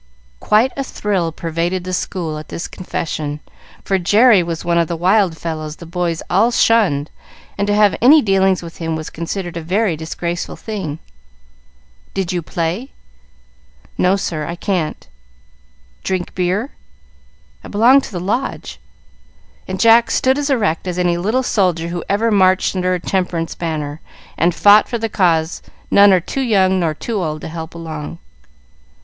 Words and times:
Quite 0.39 0.73
a 0.75 0.83
thrill 0.83 1.31
pervaded 1.31 1.83
the 1.83 1.93
school 1.93 2.39
at 2.39 2.47
this 2.49 2.67
confession, 2.67 3.39
for 3.85 3.99
Jerry 3.99 4.41
was 4.41 4.65
one 4.65 4.79
of 4.79 4.87
the 4.87 4.95
wild 4.95 5.37
fellows 5.37 5.75
the 5.75 5.85
boys 5.85 6.23
all 6.27 6.49
shunned, 6.49 7.11
and 7.55 7.67
to 7.67 7.75
have 7.75 7.95
any 8.01 8.19
dealings 8.19 8.63
with 8.63 8.77
him 8.77 8.95
was 8.95 9.11
considered 9.11 9.57
a 9.57 9.61
very 9.61 9.95
disgraceful 9.95 10.55
thing. 10.55 10.97
"Did 12.15 12.31
you 12.33 12.41
play?" 12.41 12.89
"No, 13.95 14.15
sir. 14.15 14.43
I 14.47 14.55
can't." 14.55 15.07
"Drink 16.03 16.33
beer?" 16.33 16.71
"I 17.63 17.67
belong 17.67 18.01
to 18.01 18.11
the 18.11 18.19
Lodge;" 18.19 18.79
and 19.67 19.79
Jack 19.79 20.09
stood 20.09 20.39
as 20.39 20.49
erect 20.49 20.87
as 20.87 20.97
any 20.97 21.15
little 21.15 21.43
soldier 21.43 21.89
who 21.89 22.03
ever 22.09 22.31
marched 22.31 22.75
under 22.75 22.95
a 22.95 22.99
temperance 22.99 23.53
banner, 23.53 24.01
and 24.35 24.55
fought 24.55 24.89
for 24.89 24.97
the 24.97 25.09
cause 25.09 25.61
none 25.91 26.11
are 26.11 26.19
too 26.19 26.41
young 26.41 26.79
nor 26.79 26.95
too 26.95 27.21
old 27.23 27.41
to 27.41 27.49
help 27.49 27.75
along. 27.75 28.17